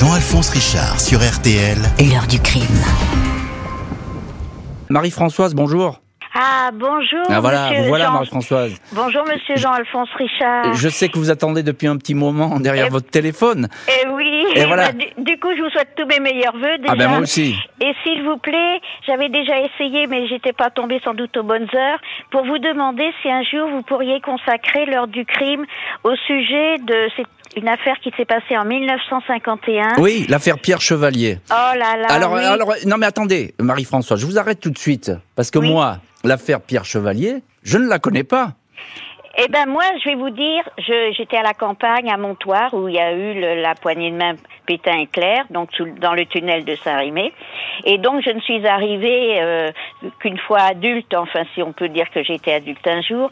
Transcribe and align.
Jean-Alphonse 0.00 0.48
Richard 0.48 0.98
sur 0.98 1.18
RTL. 1.20 1.76
L'heure 2.10 2.26
du 2.26 2.40
crime. 2.40 2.64
Marie-Françoise, 4.88 5.54
bonjour. 5.54 6.00
Ah, 6.34 6.70
bonjour. 6.72 7.26
Ah 7.28 7.40
voilà, 7.40 7.64
monsieur 7.68 7.82
vous 7.82 7.88
voilà 7.88 8.04
Jean- 8.06 8.12
Marie-Françoise. 8.14 8.72
Bonjour, 8.92 9.24
monsieur 9.26 9.56
Jean-Alphonse 9.56 10.08
Richard. 10.16 10.72
Je 10.72 10.88
sais 10.88 11.10
que 11.10 11.18
vous 11.18 11.28
attendez 11.30 11.62
depuis 11.62 11.86
un 11.86 11.98
petit 11.98 12.14
moment 12.14 12.58
derrière 12.60 12.86
Eh- 12.86 12.90
votre 12.90 13.10
téléphone. 13.10 13.68
Eh 13.88 14.08
oui, 14.08 14.19
Et 14.54 14.64
voilà. 14.64 14.92
bah, 14.92 14.92
du, 14.92 15.22
du 15.24 15.38
coup, 15.38 15.48
je 15.56 15.62
vous 15.62 15.70
souhaite 15.70 15.90
tous 15.96 16.06
mes 16.06 16.20
meilleurs 16.20 16.54
voeux 16.56 16.78
déjà. 16.78 16.92
Ah 16.92 16.96
ben 16.96 17.08
moi 17.08 17.18
aussi. 17.20 17.54
Et 17.80 17.92
s'il 18.02 18.22
vous 18.22 18.36
plaît, 18.38 18.80
j'avais 19.06 19.28
déjà 19.28 19.54
essayé, 19.60 20.06
mais 20.06 20.26
j'étais 20.28 20.52
pas 20.52 20.70
tombée 20.70 21.00
sans 21.04 21.14
doute 21.14 21.36
aux 21.36 21.42
bonnes 21.42 21.68
heures, 21.74 21.98
pour 22.30 22.44
vous 22.44 22.58
demander 22.58 23.10
si 23.22 23.30
un 23.30 23.42
jour 23.42 23.68
vous 23.70 23.82
pourriez 23.82 24.20
consacrer 24.20 24.86
l'heure 24.86 25.08
du 25.08 25.24
crime 25.24 25.64
au 26.04 26.14
sujet 26.26 26.78
de 26.78 27.08
c'est 27.16 27.24
une 27.60 27.68
affaire 27.68 27.96
qui 28.00 28.12
s'est 28.16 28.24
passée 28.24 28.56
en 28.56 28.64
1951. 28.64 29.94
Oui, 29.98 30.24
l'affaire 30.28 30.58
Pierre 30.58 30.80
Chevalier. 30.80 31.38
Oh 31.50 31.54
là 31.76 31.96
là. 31.96 32.06
alors, 32.08 32.32
oui. 32.32 32.44
alors, 32.44 32.72
non 32.86 32.96
mais 32.96 33.06
attendez, 33.06 33.54
Marie-Françoise, 33.60 34.20
je 34.20 34.26
vous 34.26 34.38
arrête 34.38 34.60
tout 34.60 34.70
de 34.70 34.78
suite. 34.78 35.10
Parce 35.36 35.50
que 35.50 35.58
Oui. 35.58 35.68
moi, 35.70 35.96
l'affaire 36.24 36.60
Pierre 36.60 36.84
Chevalier, 36.84 37.42
je 37.62 37.78
ne 37.78 37.88
la 37.88 37.98
connais 37.98 38.24
pas. 38.24 38.52
Eh 39.42 39.48
ben 39.48 39.66
moi, 39.66 39.84
je 40.04 40.10
vais 40.10 40.16
vous 40.16 40.28
dire, 40.30 40.62
j'étais 41.16 41.38
à 41.38 41.42
la 41.42 41.54
campagne, 41.54 42.10
à 42.10 42.16
Montoire, 42.18 42.74
où 42.74 42.88
il 42.88 42.94
y 42.96 42.98
a 42.98 43.12
eu 43.12 43.40
le- 43.40 43.62
la 43.62 43.74
poignée 43.74 44.10
de 44.10 44.16
main 44.16 44.34
Pétain 44.66 44.98
et 44.98 45.06
Claire, 45.06 45.44
donc 45.50 45.72
sous- 45.72 45.86
dans 45.98 46.12
le 46.12 46.26
tunnel 46.26 46.64
de 46.64 46.74
Saint-Rémy. 46.76 47.32
Et 47.84 47.96
donc 47.98 48.22
je 48.22 48.30
ne 48.30 48.40
suis 48.40 48.66
arrivée 48.66 49.40
euh, 49.40 49.70
qu'une 50.18 50.36
fois 50.38 50.60
adulte, 50.60 51.14
enfin 51.14 51.44
si 51.54 51.62
on 51.62 51.72
peut 51.72 51.88
dire 51.88 52.10
que 52.10 52.22
j'étais 52.22 52.52
adulte 52.52 52.86
un 52.86 53.00
jour, 53.00 53.30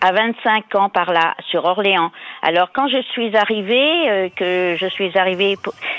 à 0.00 0.12
25 0.12 0.74
ans 0.74 0.88
par 0.88 1.12
là, 1.12 1.34
sur 1.48 1.64
Orléans. 1.64 2.10
Alors 2.42 2.70
quand 2.74 2.88
je 2.88 3.00
suis 3.12 3.36
arrivée, 3.36 4.10
euh, 4.10 4.28
que 4.34 4.76
je 4.78 4.86
suis 4.88 5.16
arrivée 5.16 5.56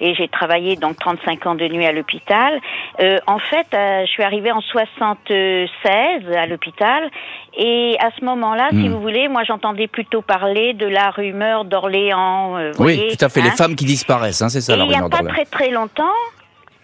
et 0.00 0.14
j'ai 0.14 0.28
travaillé 0.28 0.76
donc 0.76 0.96
35 0.98 1.46
ans 1.46 1.54
de 1.54 1.66
nuit 1.68 1.86
à 1.86 1.92
l'hôpital, 1.92 2.60
euh, 3.00 3.18
en 3.26 3.38
fait, 3.38 3.66
euh, 3.74 4.02
je 4.06 4.10
suis 4.10 4.22
arrivée 4.22 4.52
en 4.52 4.60
76 4.60 6.36
à 6.36 6.46
l'hôpital 6.46 7.10
et 7.56 7.96
à 8.00 8.10
ce 8.18 8.24
moment-là, 8.24 8.68
si 8.70 8.76
Hmm. 8.88 8.92
vous 8.92 9.00
voulez, 9.00 9.28
moi 9.28 9.42
j'entendais 9.44 9.86
plutôt 9.88 10.22
parler 10.22 10.74
de 10.74 10.86
la 10.86 11.10
rumeur 11.10 11.64
d'Orléans. 11.64 12.56
euh, 12.56 12.70
oui, 12.78 12.96
voyez, 12.96 13.16
tout 13.16 13.24
à 13.24 13.28
fait, 13.28 13.40
les 13.40 13.48
hein. 13.50 13.56
femmes 13.56 13.74
qui 13.76 13.84
disparaissent, 13.84 14.42
hein, 14.42 14.48
c'est 14.48 14.60
ça 14.60 14.74
Et 14.74 14.76
la 14.76 14.84
il 14.84 14.88
n'y 14.88 14.94
a 14.94 14.98
rumeur 15.02 15.10
pas 15.10 15.24
très 15.24 15.44
très 15.44 15.70
longtemps 15.70 16.04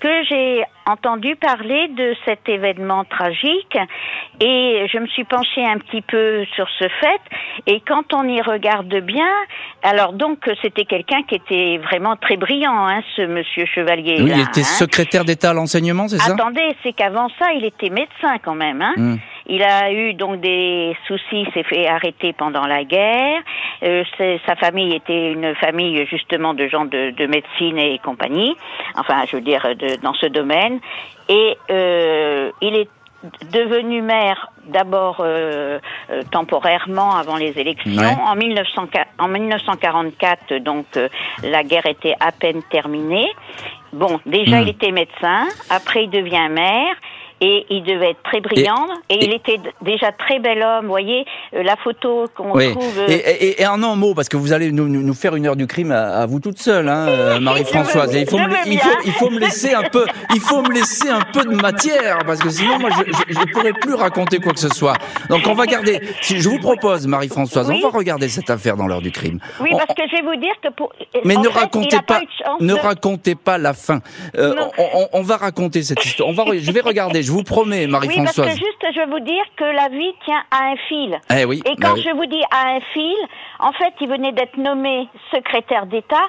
que 0.00 0.24
j'ai 0.28 0.62
entendu 0.86 1.36
parler 1.36 1.88
de 1.88 2.14
cet 2.24 2.48
événement 2.48 3.04
tragique 3.04 3.76
et 4.40 4.86
je 4.90 4.98
me 4.98 5.06
suis 5.06 5.24
penchée 5.24 5.64
un 5.64 5.78
petit 5.78 6.02
peu 6.02 6.44
sur 6.54 6.66
ce 6.78 6.88
fait 6.88 7.20
et 7.66 7.80
quand 7.80 8.14
on 8.14 8.26
y 8.26 8.40
regarde 8.40 8.94
bien, 9.00 9.30
alors 9.82 10.12
donc 10.12 10.48
c'était 10.62 10.84
quelqu'un 10.84 11.22
qui 11.24 11.34
était 11.34 11.78
vraiment 11.78 12.16
très 12.16 12.36
brillant, 12.36 12.86
hein, 12.86 13.02
ce 13.16 13.22
monsieur 13.22 13.66
Chevalier. 13.66 14.22
Oui, 14.22 14.30
il 14.34 14.40
était 14.40 14.60
hein. 14.60 14.64
secrétaire 14.64 15.24
d'État 15.24 15.50
à 15.50 15.54
l'enseignement, 15.54 16.08
c'est 16.08 16.18
ça? 16.18 16.32
Attendez, 16.32 16.76
c'est 16.82 16.92
qu'avant 16.92 17.28
ça, 17.38 17.52
il 17.54 17.64
était 17.64 17.90
médecin 17.90 18.38
quand 18.42 18.54
même. 18.54 18.80
Hein. 18.80 18.94
Hmm. 18.96 19.16
Il 19.48 19.62
a 19.62 19.90
eu 19.92 20.14
donc 20.14 20.40
des 20.40 20.96
soucis, 21.06 21.46
s'est 21.54 21.62
fait 21.62 21.86
arrêter 21.88 22.32
pendant 22.32 22.66
la 22.66 22.84
guerre. 22.84 23.40
Euh, 23.82 24.04
sa 24.46 24.56
famille 24.56 24.94
était 24.94 25.32
une 25.32 25.54
famille 25.54 26.06
justement 26.06 26.52
de 26.54 26.68
gens 26.68 26.84
de, 26.84 27.10
de 27.10 27.26
médecine 27.26 27.78
et 27.78 27.98
compagnie. 27.98 28.54
Enfin, 28.96 29.24
je 29.30 29.36
veux 29.36 29.42
dire, 29.42 29.62
de- 29.74 29.96
dans 30.02 30.14
ce 30.14 30.26
domaine. 30.26 30.80
Et 31.28 31.56
euh, 31.70 32.50
il 32.60 32.74
est 32.76 32.88
devenu 33.52 34.00
maire 34.02 34.50
d'abord 34.66 35.16
euh, 35.20 35.78
euh, 36.10 36.22
temporairement 36.30 37.16
avant 37.16 37.36
les 37.36 37.58
élections. 37.58 37.90
Ouais. 37.96 38.16
En, 38.26 38.36
1900 38.36 38.86
en 39.18 39.28
1944, 39.28 40.54
donc 40.58 40.86
euh, 40.96 41.08
la 41.42 41.62
guerre 41.64 41.86
était 41.86 42.14
à 42.20 42.32
peine 42.32 42.62
terminée. 42.70 43.28
Bon, 43.92 44.20
déjà 44.26 44.58
Hmm. 44.58 44.62
il 44.62 44.68
était 44.68 44.92
médecin, 44.92 45.46
après 45.70 46.04
il 46.04 46.10
devient 46.10 46.48
maire. 46.50 46.94
Et 47.40 47.66
il 47.70 47.84
devait 47.84 48.10
être 48.10 48.22
très 48.24 48.40
brillant. 48.40 48.88
Et, 49.08 49.24
il 49.24 49.30
et- 49.32 49.36
était 49.36 49.60
déjà 49.82 50.10
très 50.12 50.40
bel 50.40 50.60
homme. 50.62 50.86
Vous 50.86 50.90
voyez, 50.90 51.24
euh, 51.54 51.62
la 51.62 51.76
photo 51.76 52.26
qu'on 52.34 52.52
Oui. 52.52 52.72
trouve. 52.72 52.98
euh, 52.98 53.06
Et, 53.08 53.14
et- 53.14 53.62
et 53.62 53.66
en 53.66 53.80
un 53.82 53.94
mot, 53.94 54.12
parce 54.14 54.28
que 54.28 54.36
vous 54.36 54.52
allez 54.52 54.72
nous, 54.72 55.14
faire 55.14 55.36
une 55.36 55.46
heure 55.46 55.54
du 55.56 55.66
crime 55.68 55.92
à, 55.92 56.18
à 56.22 56.26
vous 56.26 56.40
toute 56.40 56.58
seule, 56.58 56.88
hein, 56.88 57.06
euh, 57.08 57.38
Marie-Françoise. 57.40 58.12
Il 58.14 58.28
faut, 58.28 58.38
me, 58.38 58.48
veux 58.48 58.56
il, 58.66 58.78
faut, 58.78 58.88
bien. 58.88 58.98
il 59.04 59.12
faut 59.12 59.30
me 59.30 59.38
laisser 59.38 59.72
un 59.72 59.84
peu, 59.84 60.04
il 60.34 60.40
faut 60.40 60.62
me 60.62 60.72
laisser 60.72 61.08
un 61.10 61.20
peu 61.32 61.44
de 61.44 61.54
matière, 61.54 62.18
parce 62.26 62.40
que 62.40 62.50
sinon, 62.50 62.78
moi, 62.80 62.90
je 62.90 63.38
ne 63.38 63.52
pourrais 63.52 63.72
plus 63.72 63.94
raconter 63.94 64.38
quoi 64.38 64.52
que 64.52 64.60
ce 64.60 64.68
soit. 64.70 64.94
Donc, 65.28 65.42
on 65.46 65.54
va 65.54 65.66
garder. 65.66 66.00
Si 66.20 66.40
je 66.40 66.48
vous 66.48 66.58
propose, 66.58 67.06
Marie-Françoise, 67.06 67.68
Oui. 67.70 67.80
on 67.84 67.88
va 67.88 67.96
regarder 67.96 68.28
cette 68.28 68.50
affaire 68.50 68.76
dans 68.76 68.86
l'heure 68.88 69.02
du 69.02 69.12
crime. 69.12 69.38
Oui, 69.60 69.70
On- 69.72 69.76
parce 69.78 69.94
que 69.94 70.02
je 70.10 70.16
vais 70.16 70.22
vous 70.22 70.40
dire 70.40 70.54
que 70.62 70.68
pour. 70.70 70.92
mais 71.24 71.36
ne 71.36 71.44
fait, 71.48 71.58
racontez 71.60 71.98
pas, 72.06 72.20
ne 72.60 72.74
de- 72.74 72.78
racontez 72.80 73.34
pas 73.36 73.58
la 73.58 73.74
fin. 73.74 74.00
Euh, 74.36 74.54
on, 74.76 74.82
on- 75.02 75.08
on 75.12 75.22
va 75.22 75.36
raconter 75.36 75.82
cette 75.84 76.04
histoire. 76.04 76.28
On 76.28 76.32
va, 76.32 76.44
je 76.56 76.72
vais 76.72 76.80
regarder. 76.80 77.22
Je 77.28 77.32
vous 77.32 77.42
promets, 77.42 77.84
Oui, 77.84 77.92
parce 77.92 78.06
que 78.06 78.08
Marie-Françoise. 78.14 78.56
juste, 78.56 78.86
je 78.94 79.00
vais 79.00 79.06
vous 79.06 79.20
dire 79.20 79.44
que 79.56 79.64
la 79.64 79.88
vie 79.88 80.12
tient 80.24 80.42
à 80.50 80.70
un 80.72 80.76
fil. 80.88 81.20
Eh 81.38 81.44
oui. 81.44 81.60
Et 81.66 81.74
bah 81.76 81.88
quand 81.88 81.94
oui. 81.94 82.02
je 82.08 82.16
vous 82.16 82.24
dis 82.26 82.42
à 82.50 82.68
un 82.76 82.80
fil, 82.94 83.16
en 83.58 83.72
fait, 83.72 83.92
il 84.00 84.08
venait 84.08 84.32
d'être 84.32 84.56
nommé 84.56 85.08
secrétaire 85.30 85.84
d'État 85.86 86.24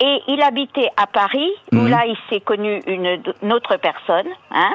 et 0.00 0.20
il 0.28 0.40
habitait 0.42 0.90
à 0.96 1.06
Paris, 1.08 1.50
où 1.72 1.76
Mhm. 1.76 1.88
là, 1.90 2.04
il 2.06 2.16
s'est 2.30 2.40
connu 2.40 2.80
une, 2.86 3.20
une 3.42 3.52
autre 3.52 3.76
personne, 3.78 4.28
hein. 4.52 4.74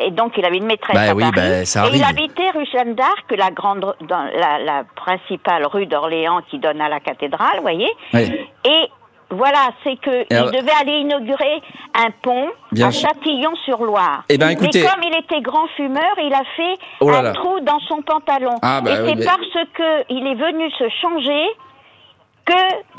Et 0.00 0.12
donc, 0.12 0.34
il 0.38 0.44
avait 0.44 0.58
une 0.58 0.66
maîtresse 0.66 0.94
Bah 0.94 1.10
à 1.10 1.14
oui, 1.14 1.24
Paris. 1.24 1.48
bah, 1.48 1.64
ça 1.64 1.86
et 1.88 1.96
il 1.96 2.04
habitait 2.04 2.50
rue 2.54 2.64
Jeanne 2.72 2.94
d'Arc, 2.94 3.24
la 3.36 3.50
grande, 3.50 3.80
dans 4.02 4.24
la, 4.32 4.58
la 4.60 4.84
principale 4.94 5.66
rue 5.66 5.86
d'Orléans 5.86 6.40
qui 6.48 6.58
donne 6.60 6.80
à 6.80 6.88
la 6.88 7.00
cathédrale, 7.00 7.56
vous 7.56 7.62
voyez. 7.62 7.88
Oui. 8.14 8.30
Et 8.64 8.87
voilà, 9.38 9.70
c'est 9.84 9.96
que 10.00 10.26
il 10.30 10.36
alors- 10.36 10.50
devait 10.50 10.72
aller 10.80 10.98
inaugurer 11.00 11.62
un 11.94 12.10
pont 12.22 12.48
Bien 12.72 12.88
à. 12.88 12.90
Châtillon-sur-Loire. 12.90 14.24
Eh 14.28 14.36
ben, 14.36 14.50
écoutez- 14.50 14.82
Mais 14.82 14.88
comme 14.88 15.02
il 15.04 15.16
était 15.18 15.40
grand 15.40 15.66
fumeur, 15.76 16.02
il 16.22 16.34
a 16.34 16.42
fait 16.56 16.74
Oh 17.00 17.10
là 17.10 17.18
un 17.20 17.22
là. 17.22 17.32
trou 17.32 17.60
dans 17.60 17.78
son 17.88 18.02
pantalon. 18.02 18.56
Ah, 18.60 18.80
bah 18.82 18.90
Et 18.90 19.00
oui, 19.02 19.08
c'est 19.10 19.14
mais- 19.16 19.24
parce 19.24 19.66
que 19.74 20.04
il 20.12 20.26
est 20.26 20.34
venu 20.34 20.70
se 20.72 20.84
changer 21.00 21.46
que 22.44 22.52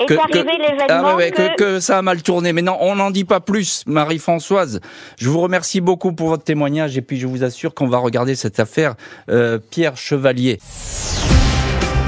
est 0.04 0.06
que, 0.06 0.14
arrivé 0.14 0.44
que- 0.44 0.62
l'événement 0.62 0.86
ah 0.88 1.16
ouais, 1.16 1.24
ouais, 1.24 1.30
que... 1.32 1.48
que, 1.48 1.54
que 1.56 1.80
ça 1.80 1.98
a 1.98 2.02
mal 2.02 2.22
tourné. 2.22 2.52
Mais 2.52 2.62
non, 2.62 2.76
on 2.80 2.94
n'en 2.94 3.10
dit 3.10 3.24
pas 3.24 3.40
plus, 3.40 3.82
Marie-Françoise. 3.86 4.80
Je 5.18 5.28
vous 5.28 5.40
remercie 5.40 5.80
beaucoup 5.80 6.12
pour 6.12 6.28
votre 6.28 6.44
témoignage 6.44 6.96
et 6.96 7.02
puis 7.02 7.18
je 7.18 7.26
vous 7.26 7.42
assure 7.42 7.74
qu'on 7.74 7.88
va 7.88 7.98
regarder 7.98 8.34
cette 8.36 8.60
affaire 8.60 8.94
euh, 9.28 9.58
Pierre 9.70 9.96
Chevalier. 9.96 10.58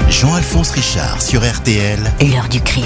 Jean-Alphonse 0.09 0.71
Richard 0.71 1.21
sur 1.21 1.41
RTL. 1.41 1.99
L'heure 2.21 2.47
du 2.49 2.61
crime. 2.61 2.83